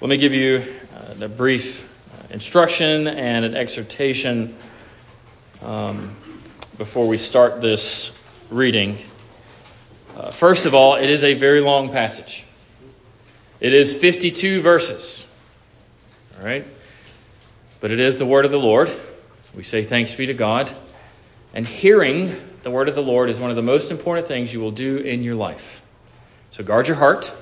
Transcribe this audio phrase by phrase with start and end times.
[0.00, 0.64] Let me give you
[0.96, 4.56] uh, a brief uh, instruction and an exhortation
[5.60, 6.16] um,
[6.78, 8.18] before we start this
[8.48, 8.96] reading.
[10.16, 12.46] Uh, first of all, it is a very long passage.
[13.60, 15.26] It is 52 verses.
[16.38, 16.66] All right?
[17.80, 18.90] But it is the word of the Lord.
[19.54, 20.74] We say thanks be to God.
[21.52, 24.60] And hearing the word of the Lord is one of the most important things you
[24.60, 25.82] will do in your life.
[26.52, 27.36] So guard your heart.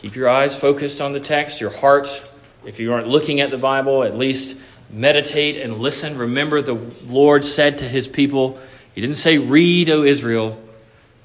[0.00, 2.22] Keep your eyes focused on the text, your heart.
[2.64, 4.56] If you aren't looking at the Bible, at least
[4.88, 6.16] meditate and listen.
[6.16, 8.58] Remember, the Lord said to his people,
[8.94, 10.58] He didn't say, Read, O Israel.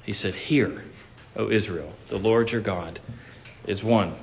[0.04, 0.84] He said, Hear,
[1.36, 1.90] O Israel.
[2.08, 3.00] The Lord your God
[3.66, 4.14] is one.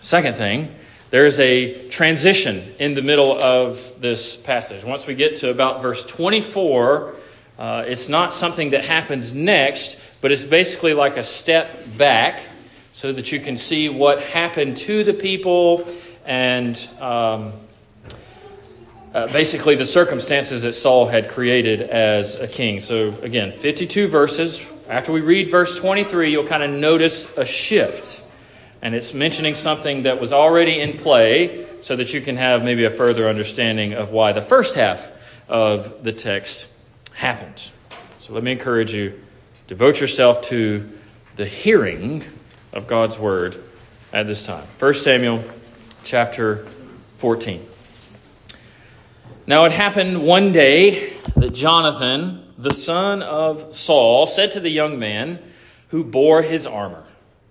[0.00, 0.74] Second thing,
[1.10, 4.82] there's a transition in the middle of this passage.
[4.82, 7.14] Once we get to about verse 24,
[7.56, 12.40] uh, it's not something that happens next, but it's basically like a step back
[12.96, 15.86] so that you can see what happened to the people
[16.24, 17.52] and um,
[19.12, 22.80] uh, basically the circumstances that Saul had created as a king.
[22.80, 24.64] So, again, 52 verses.
[24.88, 28.22] After we read verse 23, you'll kind of notice a shift.
[28.80, 32.84] And it's mentioning something that was already in play so that you can have maybe
[32.84, 35.12] a further understanding of why the first half
[35.50, 36.66] of the text
[37.12, 37.72] happened.
[38.16, 39.20] So, let me encourage you
[39.66, 40.88] devote yourself to
[41.36, 42.24] the hearing
[42.72, 43.56] of God's word
[44.12, 44.66] at this time.
[44.78, 45.42] 1 Samuel
[46.04, 46.66] chapter
[47.18, 47.66] 14.
[49.46, 54.98] Now it happened one day that Jonathan, the son of Saul, said to the young
[54.98, 55.38] man
[55.88, 57.04] who bore his armor,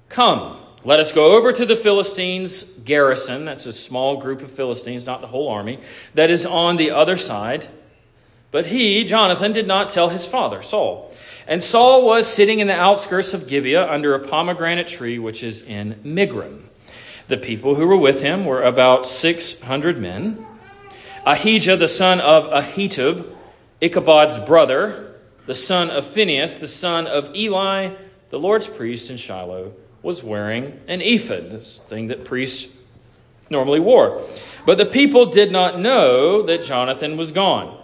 [0.10, 3.46] Come, let us go over to the Philistines' garrison.
[3.46, 5.80] That's a small group of Philistines, not the whole army,
[6.14, 7.68] that is on the other side.
[8.52, 11.14] But he, Jonathan, did not tell his father, Saul.
[11.48, 15.62] And Saul was sitting in the outskirts of Gibeah under a pomegranate tree, which is
[15.62, 16.64] in Migron.
[17.28, 20.46] The people who were with him were about 600 men.
[21.26, 23.28] Ahijah, the son of Ahitub,
[23.82, 25.16] Ichabod's brother,
[25.46, 27.96] the son of Phinehas, the son of Eli,
[28.30, 32.76] the Lord's priest in Shiloh, was wearing an ephod, this thing that priests
[33.50, 34.22] normally wore.
[34.66, 37.78] But the people did not know that Jonathan was gone.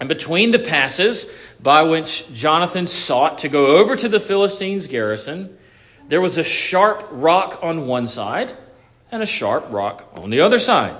[0.00, 5.56] And between the passes by which Jonathan sought to go over to the Philistines' garrison,
[6.08, 8.56] there was a sharp rock on one side
[9.10, 10.96] and a sharp rock on the other side.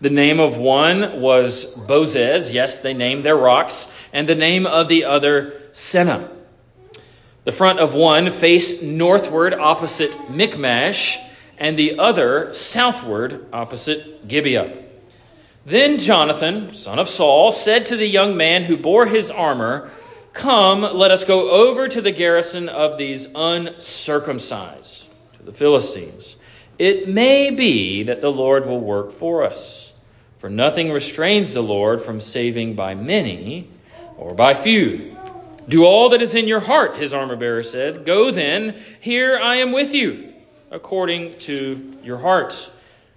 [0.00, 2.52] The name of one was Bozez.
[2.52, 3.90] Yes, they named their rocks.
[4.12, 6.28] And the name of the other, Seneh.
[7.44, 11.18] The front of one faced northward opposite Michmash,
[11.58, 14.89] and the other southward opposite Gibeah.
[15.64, 19.90] Then Jonathan, son of Saul, said to the young man who bore his armor,
[20.32, 26.36] Come, let us go over to the garrison of these uncircumcised, to the Philistines.
[26.78, 29.92] It may be that the Lord will work for us,
[30.38, 33.68] for nothing restrains the Lord from saving by many
[34.16, 35.16] or by few.
[35.68, 38.06] Do all that is in your heart, his armor bearer said.
[38.06, 40.32] Go then, here I am with you,
[40.70, 42.70] according to your heart.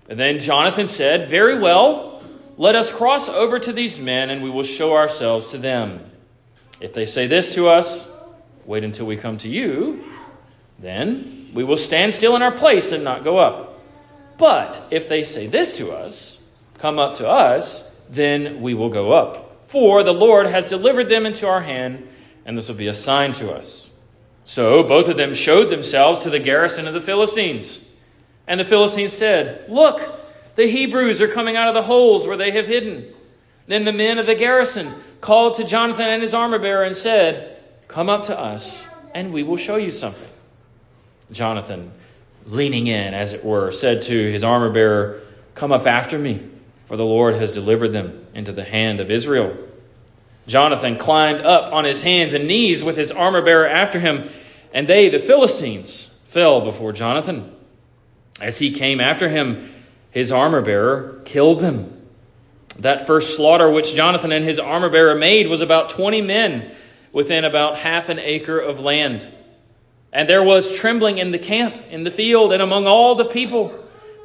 [0.10, 2.13] And then Jonathan said, Very well.
[2.58, 6.12] Let us cross over to these men, and we will show ourselves to them.
[6.80, 8.08] If they say this to us,
[8.66, 10.04] wait until we come to you,
[10.80, 13.80] then we will stand still in our place and not go up.
[14.38, 16.40] But if they say this to us,
[16.78, 19.70] come up to us, then we will go up.
[19.70, 22.08] For the Lord has delivered them into our hand,
[22.46, 23.90] and this will be a sign to us.
[24.46, 27.84] So both of them showed themselves to the garrison of the Philistines.
[28.46, 30.02] And the Philistines said, Look,
[30.56, 33.12] the Hebrews are coming out of the holes where they have hidden.
[33.68, 37.58] Then the men of the garrison called to Jonathan and his armor bearer and said,
[37.88, 38.84] Come up to us,
[39.14, 40.30] and we will show you something.
[41.32, 41.92] Jonathan,
[42.46, 45.22] leaning in, as it were, said to his armor bearer,
[45.56, 46.48] Come up after me,
[46.88, 49.56] for the Lord has delivered them into the hand of Israel.
[50.46, 54.30] Jonathan climbed up on his hands and knees with his armor bearer after him,
[54.74, 57.56] and they, the Philistines, fell before Jonathan.
[58.42, 59.73] As he came after him,
[60.14, 62.02] his armor bearer killed them.
[62.78, 66.72] That first slaughter which Jonathan and his armor bearer made was about 20 men
[67.12, 69.28] within about half an acre of land.
[70.12, 73.74] And there was trembling in the camp, in the field, and among all the people.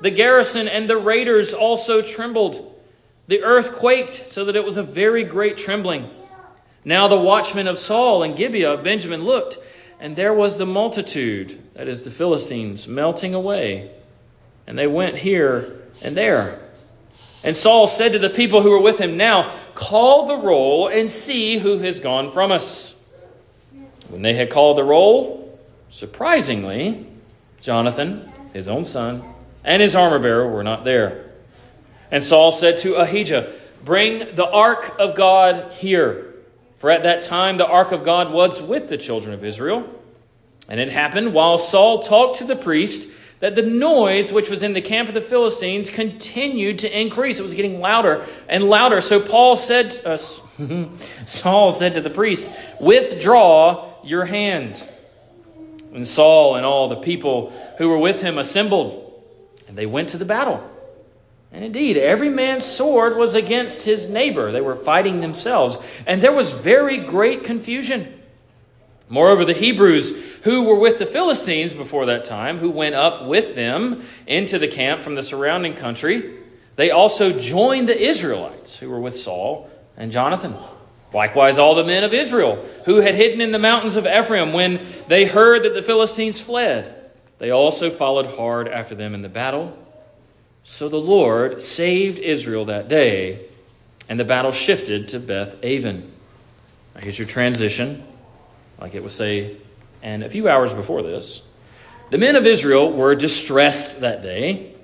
[0.03, 2.79] The garrison and the raiders also trembled.
[3.27, 6.11] The earth quaked so that it was a very great trembling.
[6.85, 9.57] Now the watchmen of Saul and Gibeah of Benjamin looked,
[9.99, 13.91] and there was the multitude, that is the Philistines, melting away.
[14.67, 16.61] And they went here and there.
[17.45, 21.11] And Saul said to the people who were with him, Now call the roll and
[21.11, 22.97] see who has gone from us.
[24.09, 25.59] When they had called the roll,
[25.91, 27.07] surprisingly,
[27.61, 29.23] Jonathan, his own son,
[29.65, 31.27] and his armor bearer were not there.
[32.11, 33.53] And Saul said to Ahijah,
[33.85, 36.35] Bring the ark of God here.
[36.79, 39.87] For at that time the ark of God was with the children of Israel.
[40.69, 44.73] And it happened while Saul talked to the priest that the noise which was in
[44.73, 47.39] the camp of the Philistines continued to increase.
[47.39, 49.01] It was getting louder and louder.
[49.01, 50.17] So Paul said, uh,
[51.25, 52.51] Saul said to the priest,
[52.81, 54.83] Withdraw your hand.
[55.95, 59.23] And Saul and all the people who were with him assembled,
[59.67, 60.69] and they went to the battle.
[61.51, 64.53] And indeed, every man's sword was against his neighbor.
[64.53, 65.79] They were fighting themselves.
[66.07, 68.18] And there was very great confusion.
[69.09, 73.55] Moreover, the Hebrews who were with the Philistines before that time, who went up with
[73.55, 76.39] them into the camp from the surrounding country,
[76.77, 80.55] they also joined the Israelites who were with Saul and Jonathan.
[81.13, 84.87] Likewise, all the men of Israel who had hidden in the mountains of Ephraim when
[85.09, 86.95] they heard that the Philistines fled,
[87.39, 89.77] they also followed hard after them in the battle.
[90.65, 93.47] So the Lord saved Israel that day,
[94.09, 96.13] and the battle shifted to Beth Aven.
[96.95, 98.05] Now here's your transition,
[98.81, 99.57] like it would say,
[100.03, 101.43] and a few hours before this.
[102.11, 104.75] The men of Israel were distressed that day,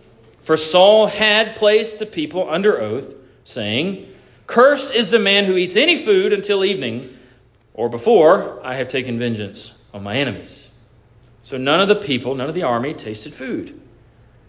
[0.43, 3.15] for Saul had placed the people under oath,
[3.45, 4.13] saying,
[4.47, 7.17] Cursed is the man who eats any food until evening,
[7.73, 10.69] or before I have taken vengeance on my enemies.
[11.43, 13.81] So none of the people, none of the army tasted food.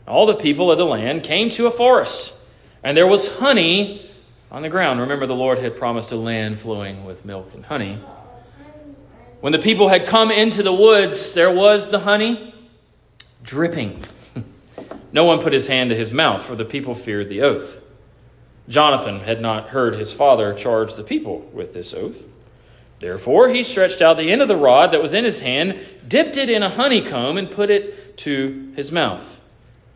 [0.07, 2.33] All the people of the land came to a forest,
[2.83, 4.09] and there was honey
[4.51, 5.00] on the ground.
[5.00, 8.00] Remember, the Lord had promised a land flowing with milk and honey.
[9.41, 12.53] When the people had come into the woods, there was the honey
[13.43, 14.03] dripping.
[15.11, 17.81] no one put his hand to his mouth, for the people feared the oath.
[18.67, 22.23] Jonathan had not heard his father charge the people with this oath.
[22.99, 26.38] Therefore, he stretched out the end of the rod that was in his hand, dipped
[26.38, 29.39] it in a honeycomb, and put it to his mouth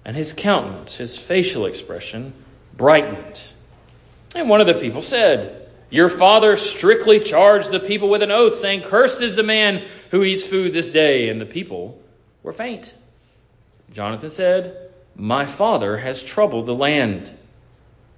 [0.06, 2.34] and his countenance, his facial expression,
[2.76, 3.42] brightened.
[4.36, 5.59] And one of the people said,
[5.90, 10.24] Your father strictly charged the people with an oath, saying, Cursed is the man who
[10.24, 11.30] eats food this day.
[11.30, 12.00] And the people
[12.44, 12.94] were faint.
[13.92, 17.36] Jonathan said, My father has troubled the land.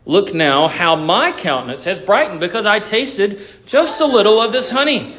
[0.06, 4.72] Look now how my countenance has brightened because I tasted just a little of this
[4.72, 5.18] honey.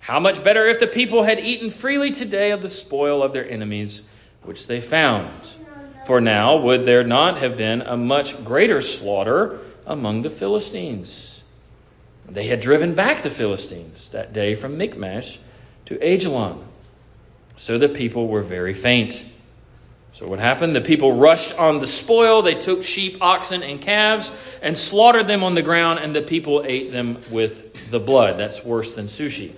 [0.00, 3.48] How much better if the people had eaten freely today of the spoil of their
[3.48, 4.02] enemies,
[4.42, 5.48] which they found.
[6.06, 11.39] For now would there not have been a much greater slaughter among the Philistines?
[12.28, 15.38] They had driven back the Philistines that day from Michmash
[15.86, 16.64] to Ajalon.
[17.56, 19.24] So the people were very faint.
[20.12, 20.74] So what happened?
[20.74, 22.42] The people rushed on the spoil.
[22.42, 24.32] They took sheep, oxen, and calves
[24.62, 28.38] and slaughtered them on the ground, and the people ate them with the blood.
[28.38, 29.52] That's worse than sushi.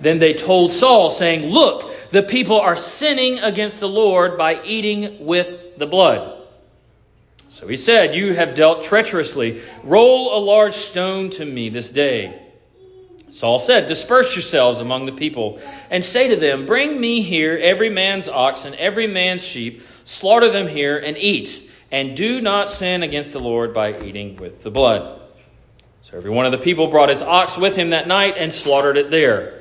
[0.00, 5.24] Then they told Saul, saying, Look, the people are sinning against the Lord by eating
[5.26, 6.39] with the blood.
[7.50, 9.60] So he said, You have dealt treacherously.
[9.82, 12.40] Roll a large stone to me this day.
[13.28, 15.60] Saul said, Disperse yourselves among the people,
[15.90, 20.48] and say to them, Bring me here every man's ox and every man's sheep, slaughter
[20.48, 24.70] them here, and eat, and do not sin against the Lord by eating with the
[24.70, 25.20] blood.
[26.02, 28.96] So every one of the people brought his ox with him that night and slaughtered
[28.96, 29.60] it there.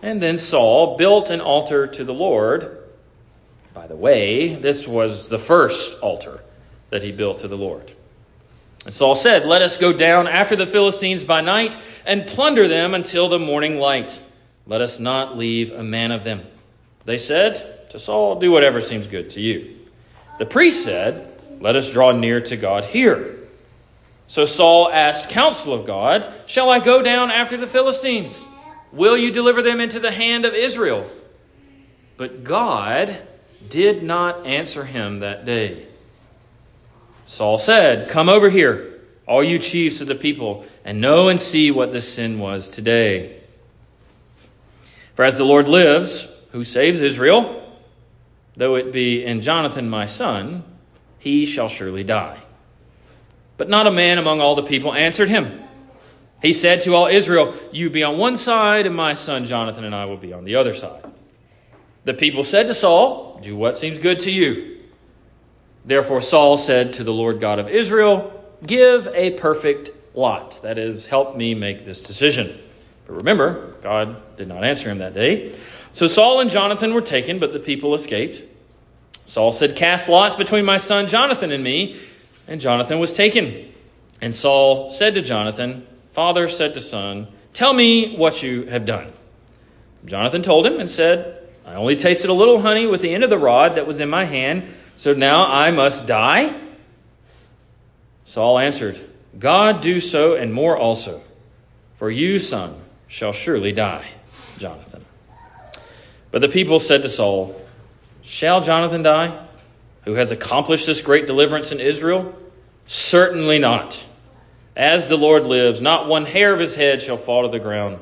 [0.00, 2.76] And then Saul built an altar to the Lord
[3.76, 6.40] by the way, this was the first altar
[6.90, 7.92] that he built to the Lord.
[8.84, 12.94] And Saul said, Let us go down after the Philistines by night and plunder them
[12.94, 14.20] until the morning light.
[14.66, 16.42] Let us not leave a man of them.
[17.04, 19.76] They said to Saul, Do whatever seems good to you.
[20.38, 23.36] The priest said, Let us draw near to God here.
[24.28, 28.46] So Saul asked counsel of God, Shall I go down after the Philistines?
[28.92, 31.06] Will you deliver them into the hand of Israel?
[32.16, 33.20] But God
[33.68, 35.86] did not answer him that day.
[37.26, 41.70] Saul said, Come over here, all you chiefs of the people, and know and see
[41.70, 43.42] what this sin was today.
[45.14, 47.68] For as the Lord lives, who saves Israel,
[48.56, 50.62] though it be in Jonathan my son,
[51.18, 52.38] he shall surely die.
[53.56, 55.64] But not a man among all the people answered him.
[56.40, 59.94] He said to all Israel, You be on one side, and my son Jonathan and
[59.94, 61.02] I will be on the other side.
[62.04, 64.75] The people said to Saul, Do what seems good to you.
[65.86, 68.32] Therefore Saul said to the Lord God of Israel,
[68.66, 70.60] Give a perfect lot.
[70.62, 72.58] That is, help me make this decision.
[73.06, 75.56] But remember, God did not answer him that day.
[75.92, 78.42] So Saul and Jonathan were taken, but the people escaped.
[79.26, 81.98] Saul said, Cast lots between my son Jonathan and me.
[82.48, 83.72] And Jonathan was taken.
[84.20, 89.12] And Saul said to Jonathan, Father said to son, Tell me what you have done.
[90.04, 93.30] Jonathan told him and said, I only tasted a little honey with the end of
[93.30, 96.58] the rod that was in my hand, So now I must die?
[98.24, 98.98] Saul answered,
[99.38, 101.22] God do so and more also.
[101.98, 102.74] For you, son,
[103.06, 104.06] shall surely die,
[104.58, 105.04] Jonathan.
[106.30, 107.60] But the people said to Saul,
[108.22, 109.46] Shall Jonathan die,
[110.04, 112.34] who has accomplished this great deliverance in Israel?
[112.86, 114.02] Certainly not.
[114.74, 117.98] As the Lord lives, not one hair of his head shall fall to the ground,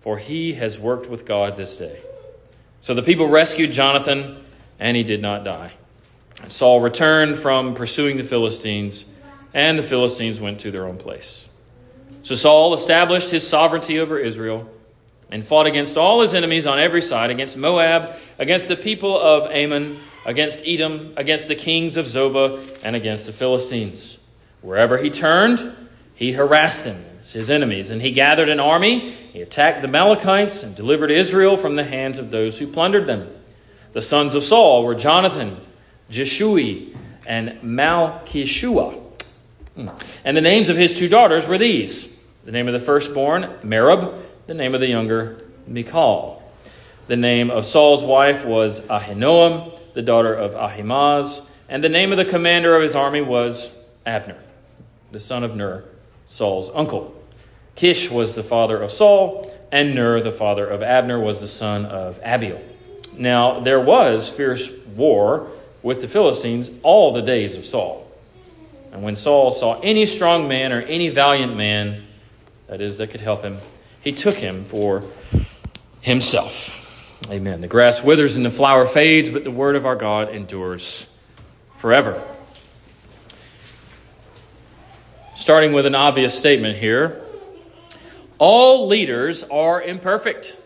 [0.00, 2.00] for he has worked with God this day.
[2.80, 4.44] So the people rescued Jonathan,
[4.78, 5.72] and he did not die.
[6.48, 9.04] Saul returned from pursuing the Philistines,
[9.54, 11.48] and the Philistines went to their own place.
[12.22, 14.68] So Saul established his sovereignty over Israel
[15.30, 19.50] and fought against all his enemies on every side against Moab, against the people of
[19.50, 24.18] Ammon, against Edom, against the kings of Zobah, and against the Philistines.
[24.60, 25.74] Wherever he turned,
[26.14, 29.10] he harassed them as his enemies, and he gathered an army.
[29.32, 33.28] He attacked the Amalekites and delivered Israel from the hands of those who plundered them.
[33.92, 35.60] The sons of Saul were Jonathan,
[36.10, 36.94] Jeshui,
[37.26, 39.02] and Malchishua.
[40.24, 42.12] And the names of his two daughters were these
[42.44, 46.40] the name of the firstborn, Merab, the name of the younger, Michal.
[47.08, 52.18] The name of Saul's wife was Ahinoam, the daughter of Ahimaaz, and the name of
[52.18, 54.38] the commander of his army was Abner,
[55.10, 55.84] the son of Ner,
[56.26, 57.20] Saul's uncle.
[57.74, 61.84] Kish was the father of Saul, and Ner, the father of Abner, was the son
[61.84, 62.60] of Abiel.
[63.12, 65.48] Now, there was fierce war
[65.82, 68.10] with the Philistines all the days of Saul.
[68.92, 72.04] And when Saul saw any strong man or any valiant man,
[72.68, 73.58] that is, that could help him,
[74.02, 75.04] he took him for
[76.00, 76.72] himself.
[77.30, 77.60] Amen.
[77.60, 81.08] The grass withers and the flower fades, but the word of our God endures
[81.76, 82.22] forever.
[85.34, 87.22] Starting with an obvious statement here
[88.38, 90.58] all leaders are imperfect.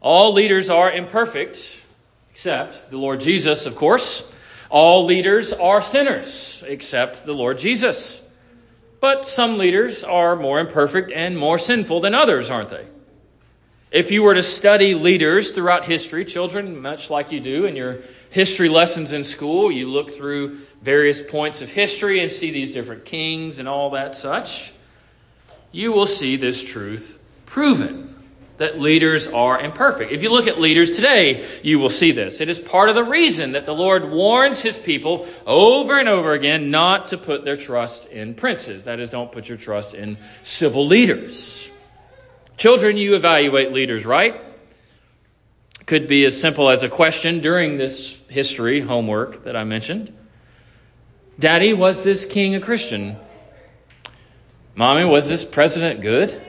[0.00, 1.81] All leaders are imperfect,
[2.32, 4.24] except the Lord Jesus, of course.
[4.70, 8.22] All leaders are sinners, except the Lord Jesus.
[9.00, 12.86] But some leaders are more imperfect and more sinful than others, aren't they?
[13.90, 17.98] If you were to study leaders throughout history, children, much like you do in your
[18.30, 23.04] history lessons in school, you look through various points of history and see these different
[23.04, 24.72] kings and all that such,
[25.70, 28.11] you will see this truth proven
[28.58, 30.12] that leaders are imperfect.
[30.12, 32.40] If you look at leaders today, you will see this.
[32.40, 36.32] It is part of the reason that the Lord warns his people over and over
[36.32, 38.84] again not to put their trust in princes.
[38.84, 41.70] That is, don't put your trust in civil leaders.
[42.56, 44.40] Children, you evaluate leaders, right?
[45.86, 50.16] Could be as simple as a question during this history homework that I mentioned.
[51.38, 53.16] Daddy, was this king a Christian?
[54.74, 56.40] Mommy, was this president good?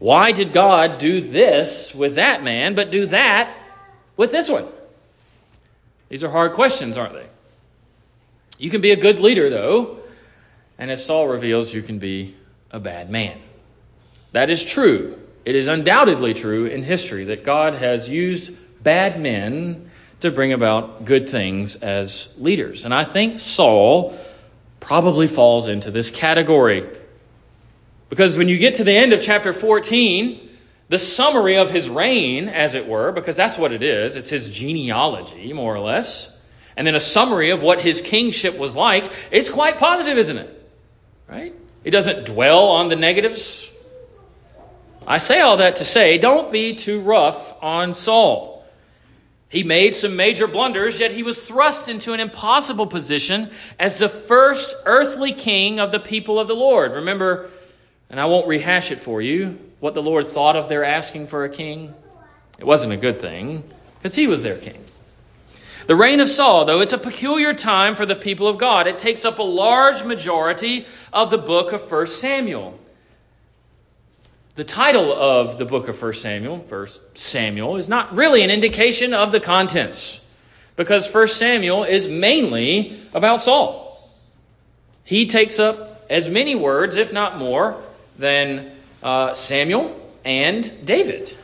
[0.00, 3.54] Why did God do this with that man, but do that
[4.16, 4.66] with this one?
[6.08, 7.26] These are hard questions, aren't they?
[8.58, 9.98] You can be a good leader, though,
[10.78, 12.34] and as Saul reveals, you can be
[12.70, 13.38] a bad man.
[14.32, 15.18] That is true.
[15.44, 19.90] It is undoubtedly true in history that God has used bad men
[20.20, 22.86] to bring about good things as leaders.
[22.86, 24.18] And I think Saul
[24.80, 26.86] probably falls into this category.
[28.10, 30.48] Because when you get to the end of chapter 14,
[30.88, 34.50] the summary of his reign, as it were, because that's what it is, it's his
[34.50, 36.36] genealogy, more or less,
[36.76, 40.70] and then a summary of what his kingship was like, it's quite positive, isn't it?
[41.28, 41.54] Right?
[41.84, 43.70] It doesn't dwell on the negatives.
[45.06, 48.64] I say all that to say, don't be too rough on Saul.
[49.48, 54.08] He made some major blunders, yet he was thrust into an impossible position as the
[54.08, 56.92] first earthly king of the people of the Lord.
[56.92, 57.50] Remember,
[58.10, 61.44] and I won't rehash it for you, what the Lord thought of their asking for
[61.44, 61.94] a king.
[62.58, 63.64] It wasn't a good thing,
[63.98, 64.84] because he was their king.
[65.86, 68.86] The reign of Saul, though, it's a peculiar time for the people of God.
[68.86, 72.78] It takes up a large majority of the book of 1 Samuel.
[74.56, 79.14] The title of the book of 1 Samuel, 1 Samuel, is not really an indication
[79.14, 80.20] of the contents,
[80.76, 83.86] because 1 Samuel is mainly about Saul.
[85.04, 87.82] He takes up as many words, if not more,
[88.20, 88.70] than
[89.02, 91.36] uh, Samuel and David.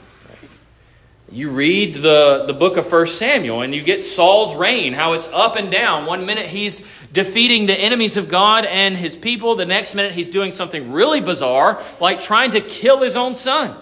[1.32, 5.26] You read the, the book of 1 Samuel and you get Saul's reign, how it's
[5.32, 6.06] up and down.
[6.06, 9.56] One minute he's defeating the enemies of God and his people.
[9.56, 13.76] The next minute he's doing something really bizarre, like trying to kill his own son.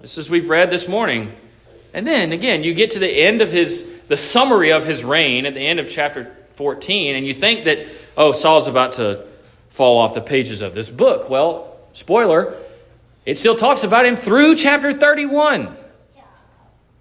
[0.00, 1.34] This is we've read this morning.
[1.92, 5.44] And then again, you get to the end of his, the summary of his reign
[5.44, 9.26] at the end of chapter 14, and you think that, oh, Saul's about to
[9.68, 11.28] fall off the pages of this book.
[11.28, 12.54] Well, Spoiler,
[13.26, 15.76] it still talks about him through chapter 31.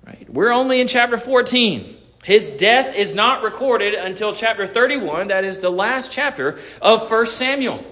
[0.05, 0.29] Right?
[0.29, 1.97] We're only in chapter 14.
[2.23, 7.25] His death is not recorded until chapter 31, that is the last chapter of 1
[7.27, 7.83] Samuel.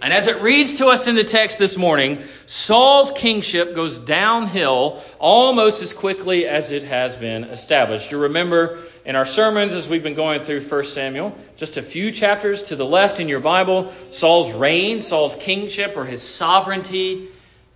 [0.00, 5.02] And as it reads to us in the text this morning, Saul's kingship goes downhill
[5.18, 8.12] almost as quickly as it has been established.
[8.12, 12.12] You remember in our sermons as we've been going through 1 Samuel, just a few
[12.12, 17.28] chapters to the left in your Bible, Saul's reign, Saul's kingship, or his sovereignty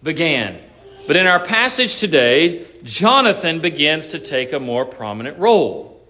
[0.02, 0.60] began.
[1.06, 6.00] But in our passage today, Jonathan begins to take a more prominent role.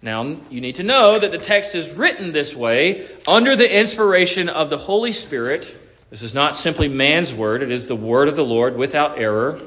[0.00, 4.48] Now, you need to know that the text is written this way under the inspiration
[4.48, 5.76] of the Holy Spirit.
[6.10, 9.60] This is not simply man's word, it is the word of the Lord without error.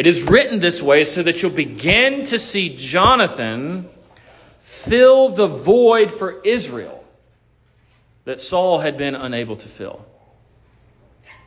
[0.00, 3.86] It is written this way so that you'll begin to see Jonathan
[4.62, 7.04] fill the void for Israel
[8.24, 10.06] that Saul had been unable to fill.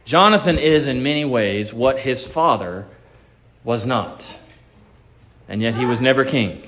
[0.06, 2.86] Jonathan is, in many ways, what his father
[3.64, 4.38] was not,
[5.50, 6.62] and yet he was never king.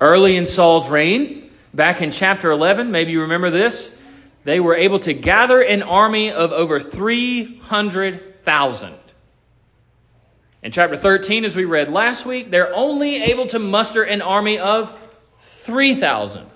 [0.00, 3.92] Early in Saul's reign, back in chapter 11, maybe you remember this,
[4.44, 8.94] they were able to gather an army of over 300,000.
[10.64, 14.58] In chapter 13, as we read last week, they're only able to muster an army
[14.58, 14.96] of
[15.40, 16.46] 3,000.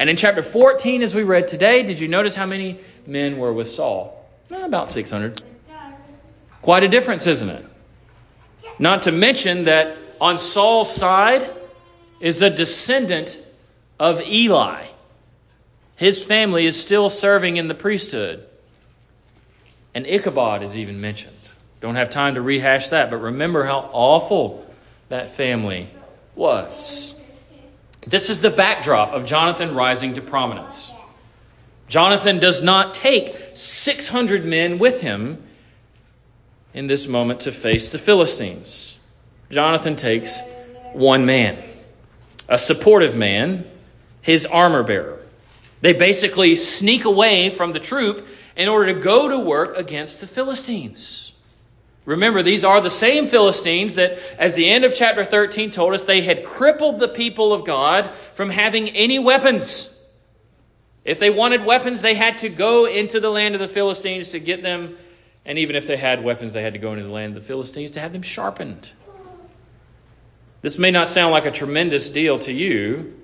[0.00, 3.52] And in chapter 14, as we read today, did you notice how many men were
[3.52, 4.12] with Saul?
[4.50, 5.40] about 600.
[6.62, 7.64] Quite a difference, isn't it?
[8.80, 11.48] Not to mention that on Saul's side,
[12.20, 13.38] is a descendant
[14.00, 14.86] of Eli.
[15.96, 18.46] His family is still serving in the priesthood.
[19.94, 21.35] And Ichabod is even mentioned.
[21.80, 24.66] Don't have time to rehash that, but remember how awful
[25.08, 25.88] that family
[26.34, 27.14] was.
[28.06, 30.92] This is the backdrop of Jonathan rising to prominence.
[31.88, 35.42] Jonathan does not take 600 men with him
[36.74, 38.98] in this moment to face the Philistines.
[39.50, 40.40] Jonathan takes
[40.92, 41.62] one man
[42.48, 43.68] a supportive man,
[44.22, 45.18] his armor bearer.
[45.80, 50.26] They basically sneak away from the troop in order to go to work against the
[50.28, 51.25] Philistines.
[52.06, 56.04] Remember, these are the same Philistines that, as the end of chapter 13 told us,
[56.04, 59.90] they had crippled the people of God from having any weapons.
[61.04, 64.38] If they wanted weapons, they had to go into the land of the Philistines to
[64.38, 64.96] get them.
[65.44, 67.46] And even if they had weapons, they had to go into the land of the
[67.46, 68.88] Philistines to have them sharpened.
[70.62, 73.14] This may not sound like a tremendous deal to you,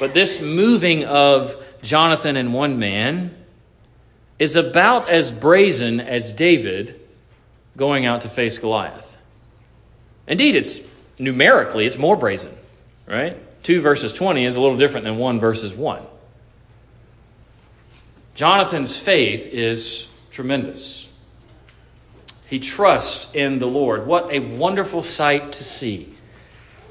[0.00, 3.34] but this moving of Jonathan and one man
[4.38, 7.05] is about as brazen as David
[7.76, 9.16] going out to face Goliath.
[10.26, 10.80] Indeed, it's
[11.18, 12.56] numerically, it's more brazen,
[13.06, 13.38] right?
[13.62, 16.02] 2 verses 20 is a little different than 1 verses 1.
[18.34, 21.08] Jonathan's faith is tremendous.
[22.48, 24.06] He trusts in the Lord.
[24.06, 26.14] What a wonderful sight to see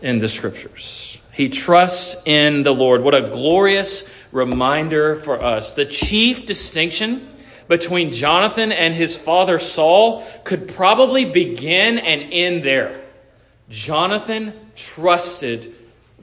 [0.02, 1.20] in the scriptures.
[1.32, 3.02] He trusts in the Lord.
[3.02, 5.74] What a glorious reminder for us.
[5.74, 7.30] The chief distinction
[7.68, 13.02] between Jonathan and his father Saul could probably begin and end there.
[13.70, 15.74] Jonathan trusted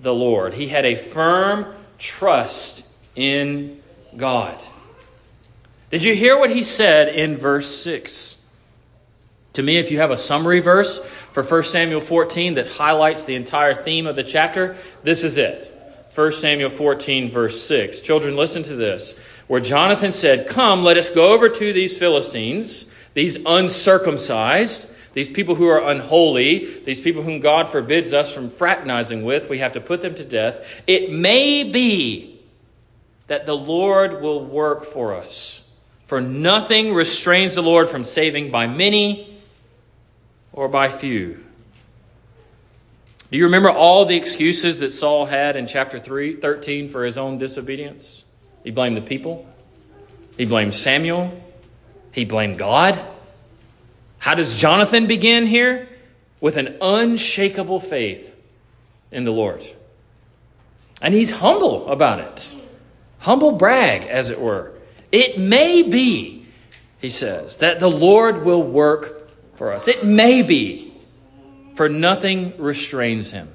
[0.01, 3.81] the Lord, he had a firm trust in
[4.17, 4.61] God.
[5.91, 8.39] Did you hear what he said in verse 6?
[9.55, 10.99] To me, if you have a summary verse
[11.33, 15.69] for 1 Samuel 14 that highlights the entire theme of the chapter, this is it.
[16.15, 18.01] 1 Samuel 14, verse 6.
[18.01, 19.15] Children, listen to this.
[19.53, 25.57] Where Jonathan said, Come, let us go over to these Philistines, these uncircumcised, these people
[25.57, 29.51] who are unholy, these people whom God forbids us from fraternizing with.
[29.51, 30.83] We have to put them to death.
[30.87, 32.41] It may be
[33.27, 35.61] that the Lord will work for us.
[36.07, 39.39] For nothing restrains the Lord from saving by many
[40.55, 41.45] or by few?
[43.31, 47.19] Do you remember all the excuses that Saul had in chapter 3, 13 for his
[47.19, 48.25] own disobedience?
[48.65, 49.47] He blamed the people.
[50.37, 51.33] He blamed Samuel.
[52.13, 52.99] He blamed God.
[54.19, 55.89] How does Jonathan begin here?
[56.41, 58.35] With an unshakable faith
[59.11, 59.63] in the Lord.
[61.01, 62.55] And he's humble about it.
[63.19, 64.73] Humble brag, as it were.
[65.11, 66.47] It may be,
[67.01, 69.89] he says, that the Lord will work for us.
[69.89, 70.93] It may be,
[71.75, 73.49] for nothing restrains him.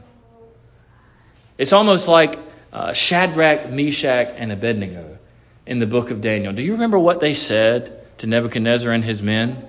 [1.57, 2.37] It's almost like
[2.77, 5.17] uh, Shadrach, Meshach, and Abednego
[5.65, 6.53] in the book of Daniel.
[6.53, 9.67] Do you remember what they said to Nebuchadnezzar and his men?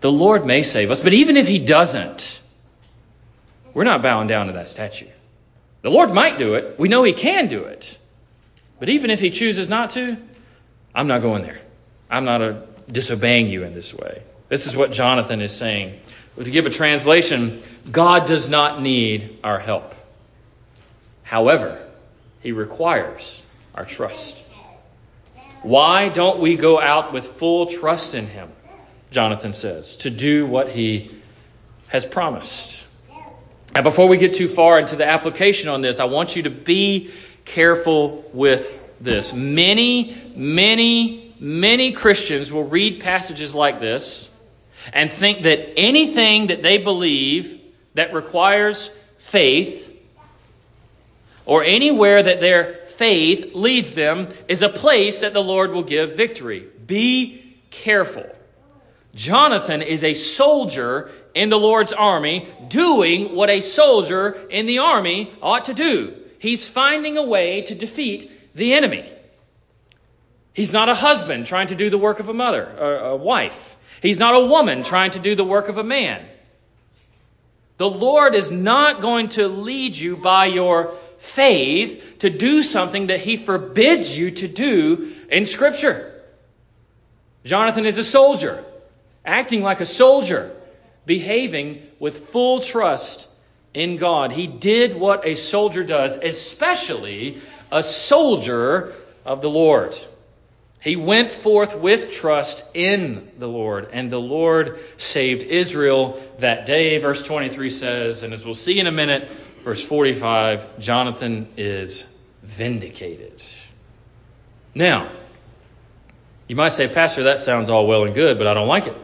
[0.00, 2.40] The Lord may save us, but even if he doesn't,
[3.72, 5.06] we're not bowing down to that statue.
[5.82, 6.76] The Lord might do it.
[6.76, 7.98] We know he can do it.
[8.80, 10.16] But even if he chooses not to,
[10.92, 11.60] I'm not going there.
[12.10, 14.24] I'm not a, disobeying you in this way.
[14.48, 16.00] This is what Jonathan is saying
[16.36, 19.94] To give a translation, God does not need our help.
[21.28, 21.78] However,
[22.40, 23.42] He requires
[23.74, 24.46] our trust.
[25.62, 28.50] Why don't we go out with full trust in Him?
[29.10, 31.10] Jonathan says, to do what He
[31.88, 32.86] has promised.
[33.74, 36.50] And before we get too far into the application on this, I want you to
[36.50, 37.10] be
[37.44, 39.34] careful with this.
[39.34, 44.30] Many, many, many Christians will read passages like this
[44.94, 47.60] and think that anything that they believe
[47.92, 49.87] that requires faith
[51.48, 56.14] or anywhere that their faith leads them is a place that the Lord will give
[56.14, 56.68] victory.
[56.86, 58.26] Be careful.
[59.14, 65.32] Jonathan is a soldier in the Lord's army doing what a soldier in the army
[65.40, 66.14] ought to do.
[66.38, 69.10] He's finding a way to defeat the enemy.
[70.52, 73.78] He's not a husband trying to do the work of a mother, a wife.
[74.02, 76.26] He's not a woman trying to do the work of a man.
[77.78, 83.20] The Lord is not going to lead you by your faith to do something that
[83.20, 86.14] He forbids you to do in Scripture.
[87.44, 88.64] Jonathan is a soldier,
[89.24, 90.54] acting like a soldier,
[91.06, 93.28] behaving with full trust
[93.74, 94.32] in God.
[94.32, 98.92] He did what a soldier does, especially a soldier
[99.24, 99.94] of the Lord.
[100.80, 106.98] He went forth with trust in the Lord, and the Lord saved Israel that day.
[106.98, 109.30] Verse 23 says, and as we'll see in a minute,
[109.68, 112.08] verse 45, Jonathan is
[112.42, 113.44] vindicated.
[114.74, 115.10] Now,
[116.46, 118.96] you might say, Pastor, that sounds all well and good, but I don't like it.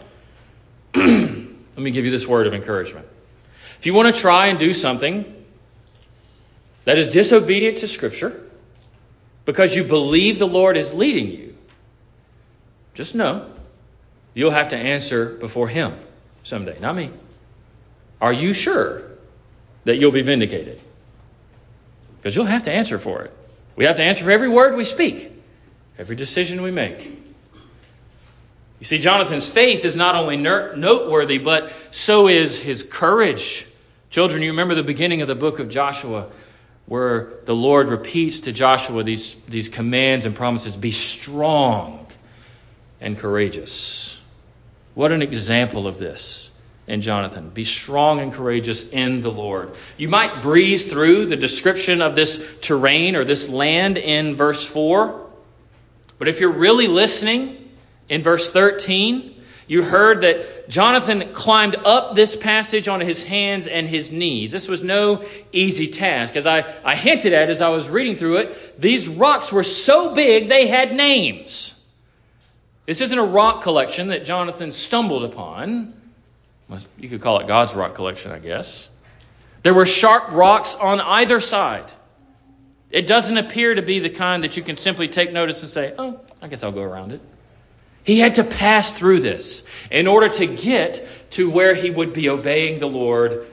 [0.97, 3.07] Let me give you this word of encouragement.
[3.79, 5.45] If you want to try and do something
[6.87, 8.49] that is disobedient to Scripture
[9.45, 11.59] because you believe the Lord is leading you,
[12.95, 13.53] just know
[14.33, 15.95] you'll have to answer before Him
[16.43, 17.11] someday, not me.
[18.19, 19.14] Are you sure
[19.85, 20.81] that you'll be vindicated?
[22.17, 23.33] Because you'll have to answer for it.
[23.77, 25.31] We have to answer for every word we speak,
[25.99, 27.21] every decision we make.
[28.81, 33.67] You see, Jonathan's faith is not only noteworthy, but so is his courage.
[34.11, 36.31] Children, you remember the beginning of the book of Joshua,
[36.87, 42.07] where the Lord repeats to Joshua these, these commands and promises be strong
[43.01, 44.21] and courageous.
[44.95, 46.51] What an example of this
[46.87, 47.51] in Jonathan.
[47.51, 49.75] Be strong and courageous in the Lord.
[49.97, 55.29] You might breeze through the description of this terrain or this land in verse 4,
[56.19, 57.71] but if you're really listening
[58.09, 59.35] in verse 13,
[59.67, 64.53] you heard that Jonathan climbed up this passage on his hands and his knees.
[64.53, 66.37] This was no easy task.
[66.37, 70.15] As I, I hinted at as I was reading through it, these rocks were so
[70.15, 71.75] big they had names.
[72.85, 75.95] This isn't a rock collection that Jonathan stumbled upon.
[76.99, 78.89] You could call it God's rock collection, I guess.
[79.63, 81.93] There were sharp rocks on either side.
[82.91, 85.95] It doesn't appear to be the kind that you can simply take notice and say,
[85.99, 87.21] oh, I guess I'll go around it.
[88.05, 92.29] He had to pass through this in order to get to where he would be
[92.29, 93.47] obeying the Lord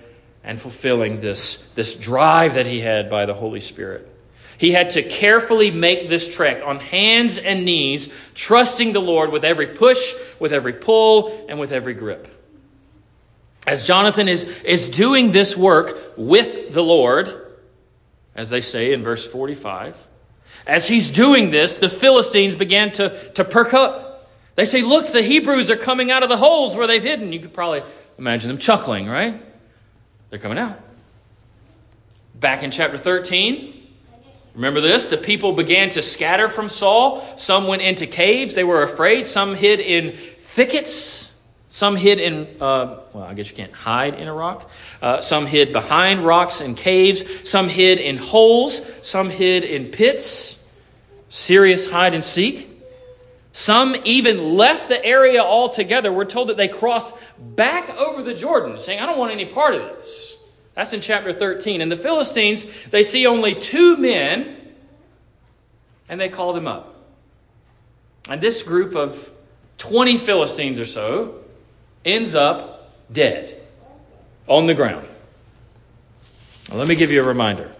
[0.43, 4.07] and fulfilling this, this drive that he had by the Holy Spirit.
[4.57, 9.43] He had to carefully make this trek on hands and knees, trusting the Lord with
[9.43, 12.27] every push, with every pull, and with every grip.
[13.67, 17.29] As Jonathan is, is doing this work with the Lord,
[18.35, 20.07] as they say in verse 45,
[20.65, 24.29] as he's doing this, the Philistines began to, to perk up.
[24.55, 27.33] They say, Look, the Hebrews are coming out of the holes where they've hidden.
[27.33, 27.83] You could probably
[28.17, 29.41] imagine them chuckling, right?
[30.29, 30.79] They're coming out.
[32.35, 33.81] Back in chapter 13,
[34.53, 35.05] Remember this?
[35.05, 37.25] The people began to scatter from Saul.
[37.37, 38.53] Some went into caves.
[38.53, 39.25] They were afraid.
[39.25, 41.30] Some hid in thickets.
[41.71, 44.69] Some hid in, uh, well, I guess you can't hide in a rock.
[45.01, 47.49] Uh, some hid behind rocks and caves.
[47.49, 48.81] Some hid in holes.
[49.03, 50.61] Some hid in pits.
[51.29, 52.69] Serious hide and seek.
[53.53, 56.11] Some even left the area altogether.
[56.11, 59.73] We're told that they crossed back over the Jordan, saying, I don't want any part
[59.73, 60.35] of this.
[60.73, 61.79] That's in chapter 13.
[61.79, 64.57] And the Philistines, they see only two men
[66.09, 66.95] and they call them up.
[68.27, 69.31] And this group of
[69.77, 71.40] 20 Philistines or so
[72.05, 73.61] ends up dead
[74.47, 75.07] on the ground.
[76.69, 77.71] Now, let me give you a reminder.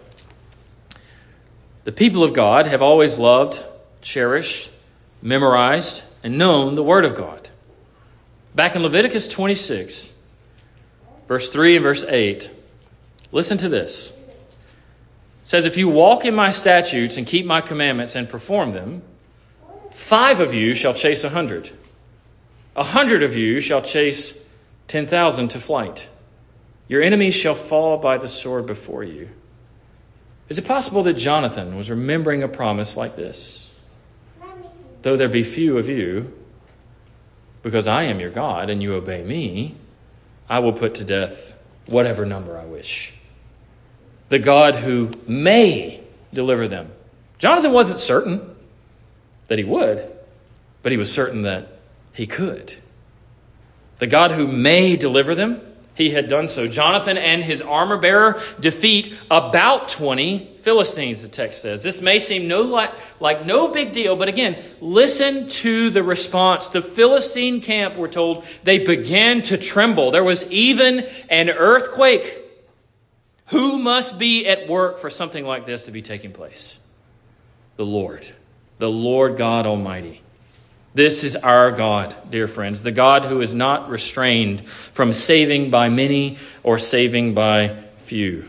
[1.84, 3.64] The people of God have always loved,
[4.02, 4.70] cherished,
[5.20, 7.48] memorized, and known the Word of God.
[8.54, 10.12] Back in Leviticus 26,
[11.26, 12.50] verse 3 and verse 8,
[13.32, 14.10] Listen to this.
[14.10, 19.02] It says, If you walk in my statutes and keep my commandments and perform them,
[19.90, 21.70] five of you shall chase a hundred.
[22.74, 24.38] A hundred of you shall chase
[24.88, 26.08] 10,000 to flight.
[26.88, 29.28] Your enemies shall fall by the sword before you.
[30.48, 33.80] Is it possible that Jonathan was remembering a promise like this?
[35.02, 36.32] Though there be few of you,
[37.62, 39.76] because I am your God and you obey me,
[40.48, 41.54] I will put to death
[41.86, 43.14] whatever number I wish.
[44.28, 46.90] The God who may deliver them.
[47.38, 48.54] Jonathan wasn't certain
[49.48, 50.10] that he would,
[50.82, 51.71] but he was certain that
[52.12, 52.74] he could.
[53.98, 55.60] The God who may deliver them,
[55.94, 56.66] he had done so.
[56.66, 61.82] Jonathan and his armor bearer defeat about 20 Philistines, the text says.
[61.82, 66.68] This may seem no like, like no big deal, but again, listen to the response.
[66.68, 70.10] The Philistine camp, we're told, they began to tremble.
[70.10, 72.38] There was even an earthquake.
[73.46, 76.78] Who must be at work for something like this to be taking place?
[77.76, 78.26] The Lord,
[78.78, 80.22] the Lord God Almighty.
[80.94, 85.88] This is our God, dear friends, the God who is not restrained from saving by
[85.88, 88.46] many or saving by few.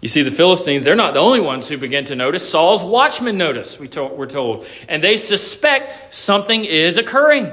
[0.00, 2.48] You see, the Philistines, they're not the only ones who begin to notice.
[2.48, 7.52] Saul's watchmen notice, we we're told, and they suspect something is occurring.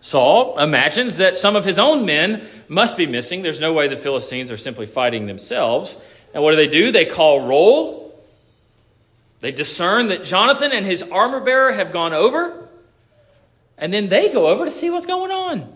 [0.00, 3.42] Saul imagines that some of his own men must be missing.
[3.42, 5.98] There's no way the Philistines are simply fighting themselves.
[6.32, 6.92] And what do they do?
[6.92, 8.07] They call roll
[9.40, 12.68] they discern that Jonathan and his armor bearer have gone over,
[13.76, 15.72] and then they go over to see what's going on.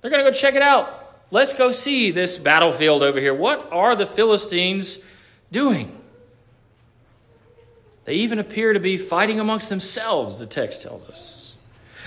[0.00, 1.00] They're going to go check it out.
[1.30, 3.34] Let's go see this battlefield over here.
[3.34, 4.98] What are the Philistines
[5.50, 6.00] doing?
[8.04, 11.56] They even appear to be fighting amongst themselves, the text tells us.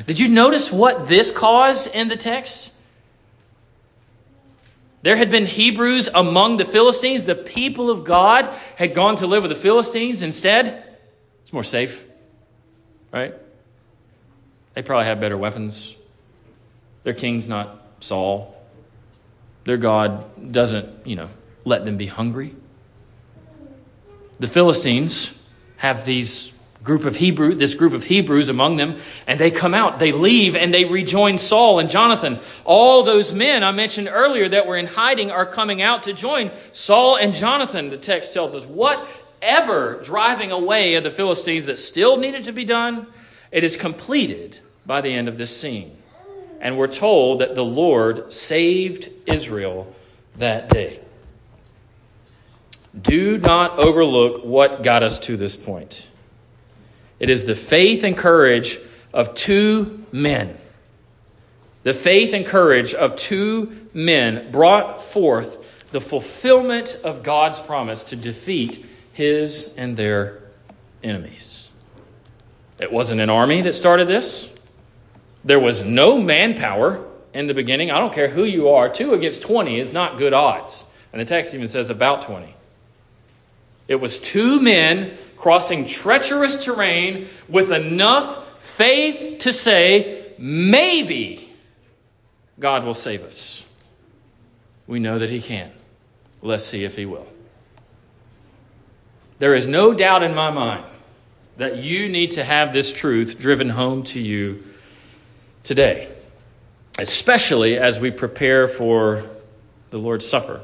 [0.06, 2.72] Did you notice what this caused in the text?
[5.02, 7.26] There had been Hebrews among the Philistines.
[7.26, 10.84] The people of God had gone to live with the Philistines instead.
[11.44, 12.04] It's more safe,
[13.12, 13.34] right?
[14.74, 15.96] They probably have better weapons.
[17.04, 18.56] Their king's not Saul.
[19.64, 21.30] Their God doesn't, you know,
[21.64, 22.56] let them be hungry.
[24.40, 25.34] The Philistines
[25.78, 26.54] have these
[26.88, 28.98] group of Hebrew, this group of Hebrews among them,
[29.28, 32.40] and they come out, they leave, and they rejoin Saul and Jonathan.
[32.64, 36.52] All those men I mentioned earlier that were in hiding are coming out to join
[36.72, 38.66] Saul and Jonathan, the text tells us.
[38.66, 43.08] Whatever driving away of the Philistines that still needed to be done,
[43.52, 45.92] it is completed by the end of this scene.
[46.62, 49.94] And we're told that the Lord saved Israel
[50.38, 51.02] that day.
[53.00, 56.08] Do not overlook what got us to this point.
[57.20, 58.80] It is the faith and courage
[59.14, 60.58] of two men.
[61.84, 68.16] The faith and courage of two men brought forth the fulfillment of God's promise to
[68.16, 70.40] defeat his and their
[71.04, 71.72] enemies.
[72.80, 74.50] It wasn't an army that started this.
[75.44, 77.04] There was no manpower
[77.34, 77.90] in the beginning.
[77.90, 80.84] I don't care who you are, two against 20 is not good odds.
[81.14, 82.54] And the text even says about 20.
[83.88, 91.50] It was two men crossing treacherous terrain with enough faith to say, maybe
[92.60, 93.64] God will save us.
[94.88, 95.72] We know that He can.
[96.42, 97.28] Let's see if He will.
[99.40, 100.84] There is no doubt in my mind
[101.58, 104.64] that you need to have this truth driven home to you
[105.64, 106.08] today,
[106.98, 109.24] especially as we prepare for
[109.90, 110.62] the Lord's Supper.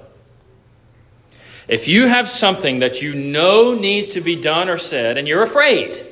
[1.67, 5.43] If you have something that you know needs to be done or said and you're
[5.43, 6.05] afraid,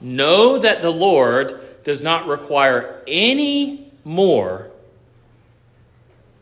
[0.00, 4.70] know that the Lord does not require any more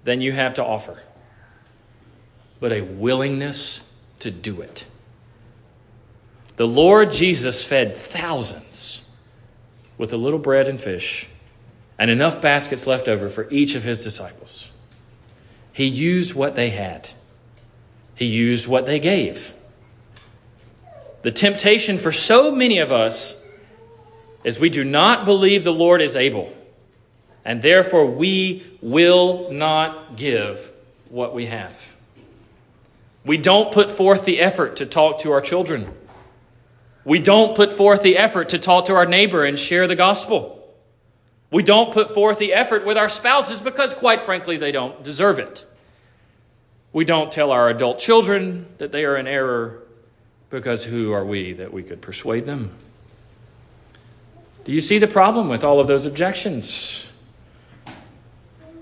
[0.04, 0.98] than you have to offer,
[2.58, 3.82] but a willingness
[4.20, 4.86] to do it.
[6.56, 9.02] The Lord Jesus fed thousands
[9.96, 11.28] with a little bread and fish
[11.98, 14.70] and enough baskets left over for each of his disciples.
[15.72, 17.10] He used what they had.
[18.20, 19.54] He used what they gave.
[21.22, 23.34] The temptation for so many of us
[24.44, 26.52] is we do not believe the Lord is able,
[27.46, 30.70] and therefore we will not give
[31.08, 31.94] what we have.
[33.24, 35.90] We don't put forth the effort to talk to our children.
[37.06, 40.62] We don't put forth the effort to talk to our neighbor and share the gospel.
[41.50, 45.38] We don't put forth the effort with our spouses because, quite frankly, they don't deserve
[45.38, 45.66] it.
[46.92, 49.82] We don't tell our adult children that they are in error
[50.50, 52.74] because who are we that we could persuade them?
[54.64, 57.08] Do you see the problem with all of those objections?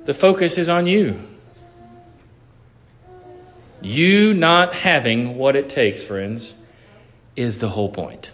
[0.07, 1.23] The focus is on you.
[3.83, 6.55] You not having what it takes, friends,
[7.37, 8.33] is the whole point.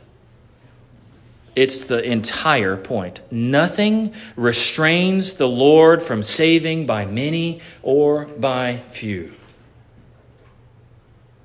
[1.55, 3.21] It's the entire point.
[3.31, 9.33] Nothing restrains the Lord from saving by many or by few.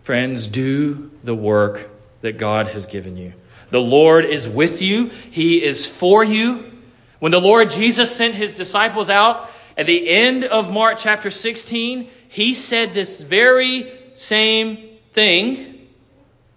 [0.09, 1.87] Friends, do the work
[2.21, 3.33] that God has given you.
[3.69, 6.71] The Lord is with you, He is for you.
[7.19, 12.09] When the Lord Jesus sent His disciples out at the end of Mark chapter 16,
[12.27, 15.87] He said this very same thing.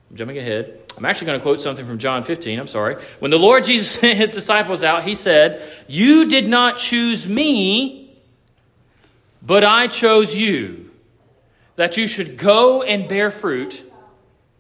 [0.09, 0.79] I'm jumping ahead.
[0.97, 2.59] I'm actually going to quote something from John 15.
[2.59, 2.95] I'm sorry.
[3.19, 8.19] When the Lord Jesus sent his disciples out, he said, You did not choose me,
[9.43, 10.82] but I chose you,
[11.77, 13.85] that you should go and bear fruit,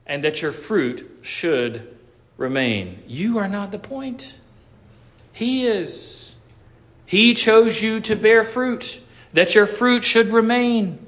[0.07, 1.96] and that your fruit should
[2.37, 3.03] remain.
[3.07, 4.35] You are not the point.
[5.33, 6.35] He is.
[7.07, 9.01] He chose you to bear fruit,
[9.33, 11.07] that your fruit should remain.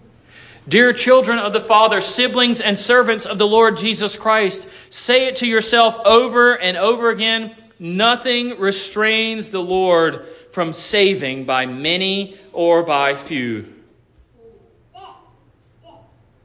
[0.67, 5.37] Dear children of the Father, siblings and servants of the Lord Jesus Christ, say it
[5.37, 7.55] to yourself over and over again.
[7.79, 13.74] Nothing restrains the Lord from saving by many or by few.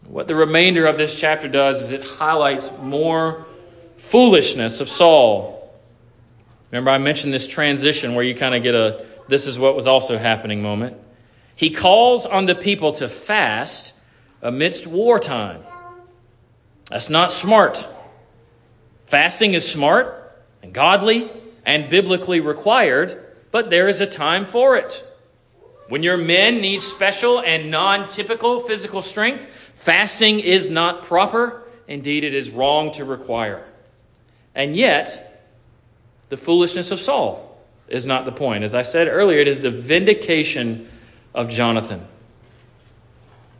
[0.09, 3.45] What the remainder of this chapter does is it highlights more
[3.97, 5.71] foolishness of Saul.
[6.71, 9.85] Remember, I mentioned this transition where you kind of get a this is what was
[9.85, 10.97] also happening moment.
[11.55, 13.93] He calls on the people to fast
[14.41, 15.61] amidst wartime.
[16.89, 17.87] That's not smart.
[19.05, 21.29] Fasting is smart and godly
[21.67, 25.05] and biblically required, but there is a time for it.
[25.89, 31.63] When your men need special and non typical physical strength, fasting is not proper.
[31.87, 33.65] Indeed, it is wrong to require.
[34.53, 35.41] And yet,
[36.29, 38.63] the foolishness of Saul is not the point.
[38.63, 40.87] As I said earlier, it is the vindication
[41.33, 42.05] of Jonathan.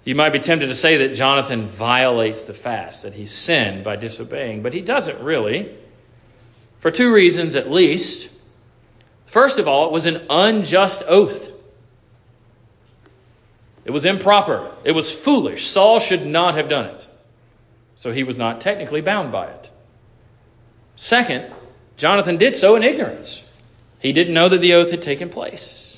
[0.04, 3.96] You might be tempted to say that Jonathan violates the fast, that he sinned by
[3.96, 5.74] disobeying, but he doesn't really.
[6.80, 8.30] For two reasons at least.
[9.26, 11.52] First of all, it was an unjust oath.
[13.90, 14.72] It was improper.
[14.84, 15.66] It was foolish.
[15.66, 17.10] Saul should not have done it.
[17.96, 19.72] So he was not technically bound by it.
[20.96, 21.52] Second,
[21.98, 23.44] Jonathan did so in ignorance.
[23.98, 25.98] He didn't know that the oath had taken place.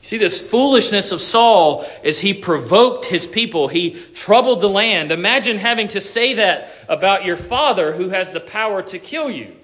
[0.00, 3.68] You see this foolishness of Saul as he provoked his people.
[3.68, 5.12] He troubled the land.
[5.12, 9.54] Imagine having to say that about your father who has the power to kill you.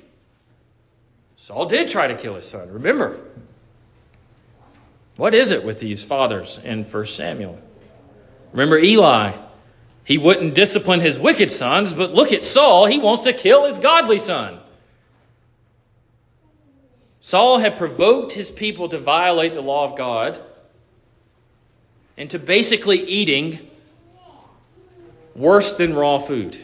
[1.39, 3.28] Saul did try to kill his son, remember.
[5.19, 7.59] What is it with these fathers in 1 Samuel?
[8.53, 9.33] Remember Eli.
[10.05, 12.87] He wouldn't discipline his wicked sons, but look at Saul.
[12.87, 14.61] He wants to kill his godly son.
[17.19, 20.41] Saul had provoked his people to violate the law of God
[22.17, 23.69] into basically eating
[25.35, 26.57] worse than raw food.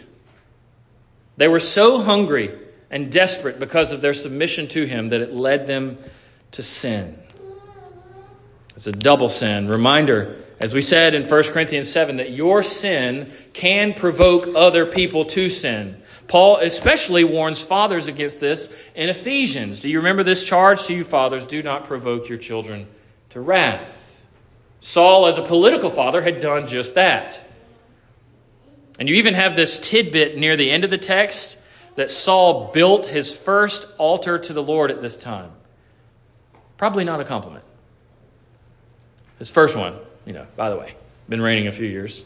[1.37, 2.57] They were so hungry
[2.89, 5.99] and desperate because of their submission to him that it led them
[6.53, 7.19] to sin.
[8.77, 9.69] It's a double sin.
[9.69, 15.25] Reminder, as we said in 1 Corinthians 7, that your sin can provoke other people
[15.27, 16.01] to sin.
[16.27, 19.81] Paul especially warns fathers against this in Ephesians.
[19.81, 21.47] Do you remember this charge to you, fathers?
[21.47, 22.89] Do not provoke your children
[23.31, 24.27] to wrath.
[24.81, 27.43] Saul, as a political father, had done just that.
[28.99, 31.59] And you even have this tidbit near the end of the text
[31.97, 35.51] that Saul built his first altar to the Lord at this time.
[36.77, 37.65] Probably not a compliment.
[39.39, 40.95] His first one, you know, by the way,
[41.29, 42.25] been reigning a few years.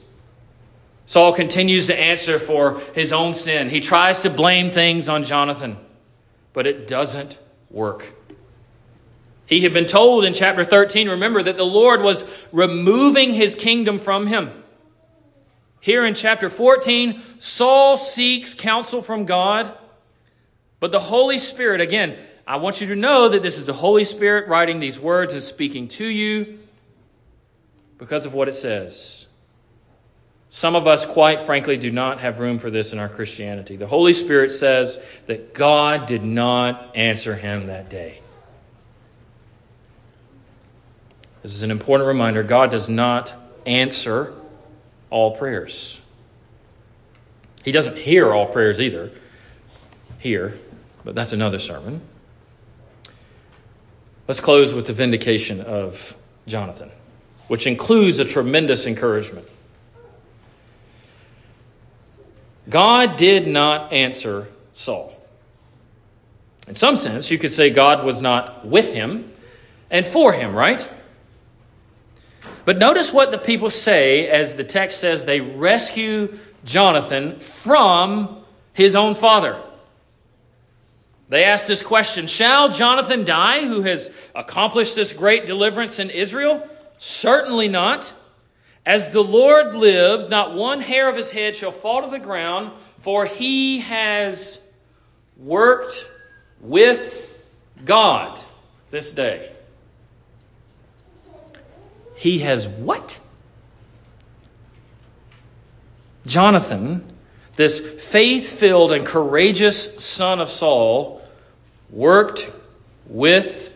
[1.06, 3.70] Saul continues to answer for his own sin.
[3.70, 5.78] He tries to blame things on Jonathan,
[6.52, 7.38] but it doesn't
[7.70, 8.12] work.
[9.46, 13.98] He had been told in chapter 13, remember, that the Lord was removing his kingdom
[13.98, 14.50] from him.
[15.80, 19.72] Here in chapter 14, Saul seeks counsel from God,
[20.80, 24.04] but the Holy Spirit, again, I want you to know that this is the Holy
[24.04, 26.58] Spirit writing these words and speaking to you
[27.98, 29.26] because of what it says.
[30.50, 33.76] Some of us, quite frankly, do not have room for this in our Christianity.
[33.76, 38.20] The Holy Spirit says that God did not answer him that day.
[41.42, 43.34] This is an important reminder God does not
[43.66, 44.32] answer
[45.10, 46.00] all prayers.
[47.64, 49.10] He doesn't hear all prayers either,
[50.18, 50.58] here,
[51.04, 52.00] but that's another sermon.
[54.26, 56.90] Let's close with the vindication of Jonathan,
[57.48, 59.48] which includes a tremendous encouragement.
[62.68, 65.14] God did not answer Saul.
[66.68, 69.32] In some sense, you could say God was not with him
[69.90, 70.86] and for him, right?
[72.66, 78.44] But notice what the people say as the text says they rescue Jonathan from
[78.74, 79.58] his own father.
[81.30, 86.68] They ask this question Shall Jonathan die, who has accomplished this great deliverance in Israel?
[86.98, 88.12] Certainly not.
[88.84, 92.72] As the Lord lives, not one hair of his head shall fall to the ground,
[93.00, 94.60] for he has
[95.36, 96.06] worked
[96.60, 97.28] with
[97.84, 98.40] God
[98.90, 99.52] this day.
[102.16, 103.20] He has what?
[106.26, 107.04] Jonathan,
[107.56, 111.22] this faith filled and courageous son of Saul,
[111.90, 112.50] worked
[113.06, 113.74] with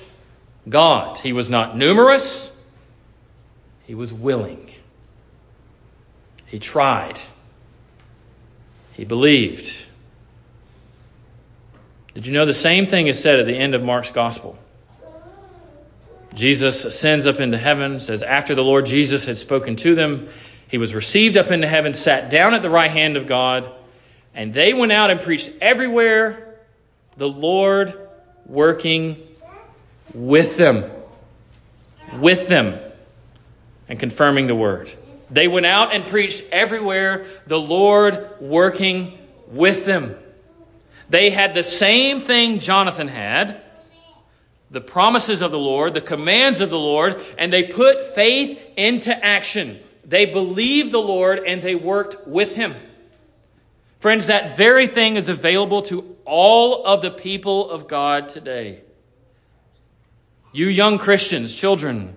[0.68, 1.18] God.
[1.18, 2.51] He was not numerous,
[3.92, 4.70] he was willing.
[6.46, 7.20] He tried,
[8.94, 9.84] he believed.
[12.14, 14.56] Did you know the same thing is said at the end of Mark's gospel?
[16.32, 20.30] Jesus ascends up into heaven, says, After the Lord Jesus had spoken to them,
[20.68, 23.70] he was received up into heaven, sat down at the right hand of God,
[24.34, 26.56] and they went out and preached everywhere,
[27.18, 28.08] the Lord
[28.46, 29.18] working
[30.14, 30.90] with them.
[32.18, 32.80] With them.
[33.88, 34.92] And confirming the word.
[35.30, 39.18] They went out and preached everywhere, the Lord working
[39.48, 40.16] with them.
[41.08, 43.62] They had the same thing Jonathan had
[44.72, 49.14] the promises of the Lord, the commands of the Lord, and they put faith into
[49.24, 49.78] action.
[50.04, 52.74] They believed the Lord and they worked with him.
[54.00, 58.80] Friends, that very thing is available to all of the people of God today.
[60.52, 62.16] You young Christians, children,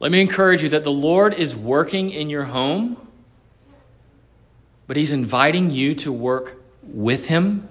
[0.00, 2.96] let me encourage you that the Lord is working in your home,
[4.86, 7.68] but He's inviting you to work with Him,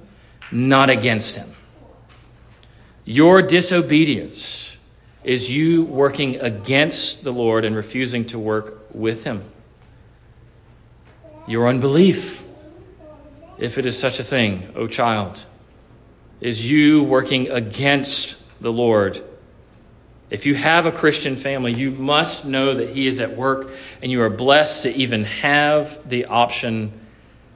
[0.51, 1.51] not against Him.
[3.05, 4.77] Your disobedience
[5.23, 9.43] is you working against the Lord and refusing to work with Him.
[11.47, 12.43] Your unbelief,
[13.57, 15.45] if it is such a thing, O child,
[16.41, 19.23] is you working against the Lord.
[20.29, 23.71] If you have a Christian family, you must know that He is at work,
[24.01, 26.91] and you are blessed to even have the option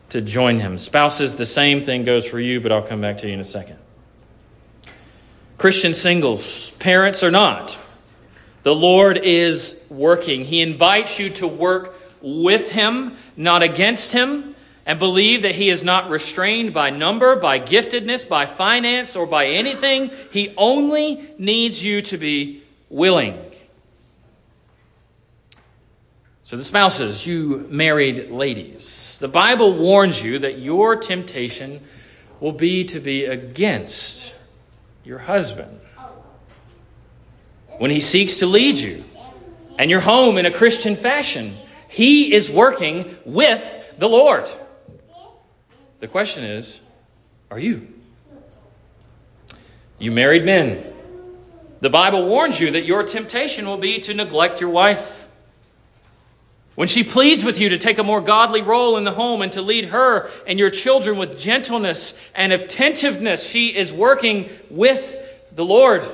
[0.09, 0.78] to join Him.
[0.78, 3.45] Spouses, the same thing goes for you, but I'll come back to you in a
[3.45, 3.78] second.
[5.57, 7.78] Christian singles, parents or not,
[8.63, 10.45] the Lord is working.
[10.45, 14.55] He invites you to work with Him, not against Him,
[14.86, 19.47] and believe that He is not restrained by number, by giftedness, by finance, or by
[19.47, 20.11] anything.
[20.32, 22.61] He only needs you to be
[22.91, 23.39] willing.
[26.43, 31.81] So, the spouses, you married ladies, the Bible warns you that your temptation
[32.41, 34.35] will be to be against
[35.05, 35.79] your husband.
[37.77, 39.05] When he seeks to lead you
[39.79, 41.55] and your home in a Christian fashion,
[41.87, 44.49] he is working with the Lord.
[46.01, 46.81] The question is
[47.49, 47.87] are you?
[49.99, 50.90] You married men.
[51.82, 55.27] The Bible warns you that your temptation will be to neglect your wife.
[56.75, 59.51] When she pleads with you to take a more godly role in the home and
[59.53, 65.17] to lead her and your children with gentleness and attentiveness, she is working with
[65.51, 66.05] the Lord.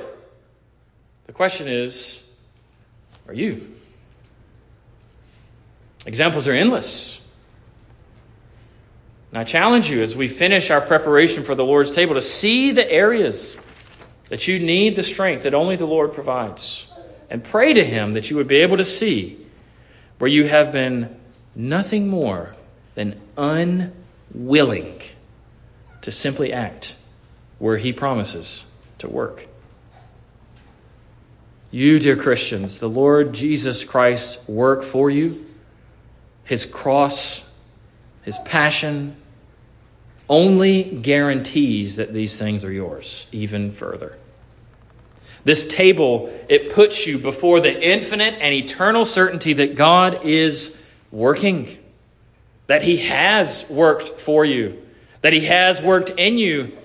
[1.26, 2.22] The question is
[3.28, 3.74] are you?
[6.06, 7.20] Examples are endless.
[9.30, 12.72] And I challenge you as we finish our preparation for the Lord's table to see
[12.72, 13.58] the areas
[14.28, 16.86] that you need the strength that only the Lord provides
[17.30, 19.44] and pray to Him that you would be able to see
[20.18, 21.16] where you have been
[21.54, 22.52] nothing more
[22.94, 25.00] than unwilling
[26.02, 26.94] to simply act
[27.58, 28.64] where He promises
[28.98, 29.46] to work.
[31.70, 35.46] You, dear Christians, the Lord Jesus Christ work for you,
[36.44, 37.44] His cross,
[38.22, 39.16] His passion,
[40.28, 44.18] only guarantees that these things are yours even further.
[45.44, 50.76] This table, it puts you before the infinite and eternal certainty that God is
[51.10, 51.78] working,
[52.66, 54.82] that He has worked for you,
[55.22, 56.76] that He has worked in you,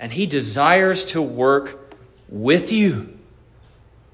[0.00, 1.94] and He desires to work
[2.28, 3.16] with you,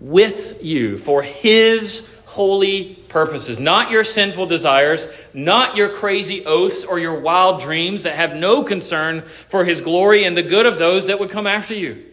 [0.00, 6.98] with you for His holy purposes, not your sinful desires, not your crazy oaths or
[6.98, 11.06] your wild dreams that have no concern for His glory and the good of those
[11.06, 12.04] that would come after you.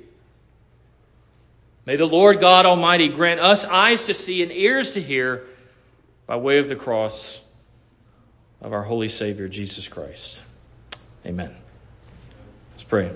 [1.86, 5.48] May the Lord God Almighty grant us eyes to see and ears to hear
[6.28, 7.42] by way of the cross
[8.62, 10.44] of our holy Savior, Jesus Christ.
[11.26, 11.56] Amen.
[12.74, 13.12] Let's pray.